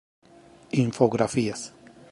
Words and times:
Infografías 0.73 1.61